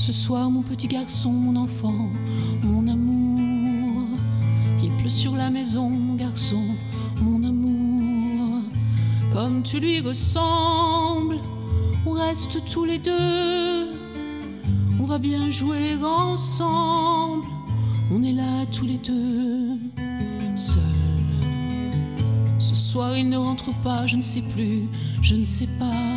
[0.00, 2.08] Ce soir, mon petit garçon, mon enfant,
[2.62, 4.08] mon amour.
[4.82, 6.64] Il pleut sur la maison, mon garçon,
[7.20, 8.62] mon amour.
[9.30, 11.38] Comme tu lui ressembles,
[12.06, 13.90] on reste tous les deux.
[14.98, 17.44] On va bien jouer ensemble.
[18.10, 19.76] On est là tous les deux,
[20.54, 20.82] seuls.
[22.58, 24.88] Ce soir, il ne rentre pas, je ne sais plus,
[25.20, 26.09] je ne sais pas.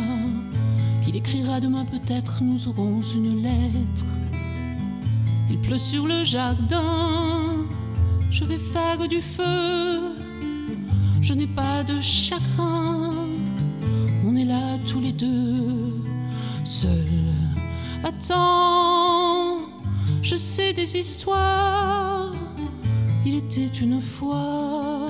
[1.14, 4.04] Écrira demain peut-être, nous aurons une lettre.
[5.48, 7.64] Il pleut sur le jardin,
[8.32, 10.16] je vais faire du feu.
[11.20, 13.12] Je n'ai pas de chagrin,
[14.26, 16.02] on est là tous les deux,
[16.64, 16.90] seuls.
[18.02, 19.58] Attends,
[20.20, 22.32] je sais des histoires.
[23.24, 25.06] Il était une fois.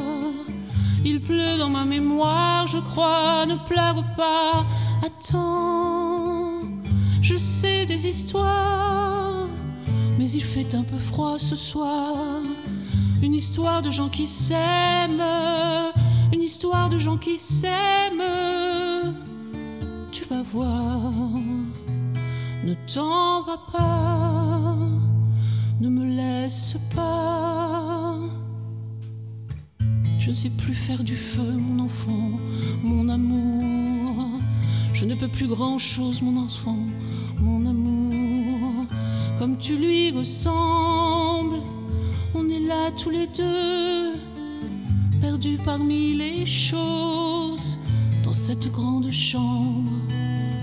[1.05, 4.65] Il pleut dans ma mémoire, je crois, ne pleure pas.
[5.07, 6.63] Attends,
[7.21, 9.47] je sais des histoires,
[10.19, 12.17] mais il fait un peu froid ce soir.
[13.23, 15.23] Une histoire de gens qui s'aiment,
[16.33, 19.13] une histoire de gens qui s'aiment.
[20.11, 21.13] Tu vas voir,
[22.65, 24.77] ne t'en va pas,
[25.81, 28.17] ne me laisse pas.
[30.19, 32.31] Je ne sais plus faire du feu, mon enfant.
[34.95, 36.79] Je ne peux plus grand-chose, mon enfant,
[37.41, 38.87] mon amour.
[39.37, 41.61] Comme tu lui ressembles,
[42.33, 44.13] on est là tous les deux,
[45.21, 47.77] perdus parmi les choses,
[48.23, 49.91] dans cette grande chambre,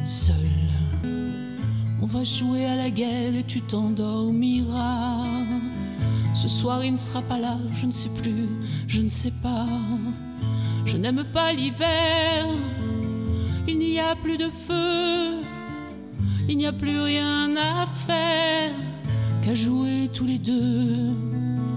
[0.05, 0.35] seul.
[2.01, 5.25] On va jouer à la guerre et tu t'endormiras.
[6.35, 8.47] Ce soir il ne sera pas là, je ne sais plus,
[8.87, 9.67] je ne sais pas.
[10.85, 12.47] Je n'aime pas l'hiver,
[13.67, 15.41] il n'y a plus de feu,
[16.49, 18.71] il n'y a plus rien à faire
[19.41, 21.13] qu'à jouer tous les deux,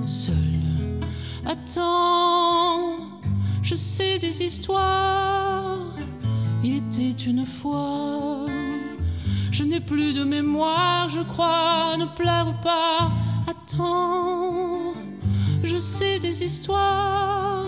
[0.07, 0.35] seuls.
[1.47, 2.97] Attends,
[3.63, 5.79] je sais des histoires,
[6.63, 8.47] il était une fois.
[9.51, 13.13] Je n'ai plus de mémoire, je crois, ne pleure pas.
[13.47, 14.95] Attends,
[15.63, 17.67] je sais des histoires,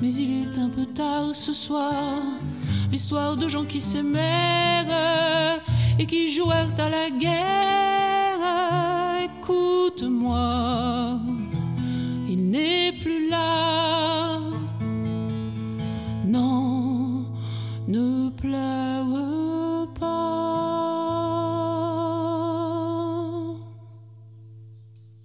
[0.00, 2.22] mais il est un peu tard ce soir.
[2.90, 5.60] L'histoire de gens qui s'aimèrent
[5.98, 7.89] et qui jouèrent à la guerre.